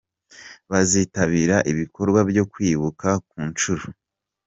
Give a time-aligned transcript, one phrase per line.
[0.69, 3.85] bazitabira ibikorwa byo kwibuka ku nshuro.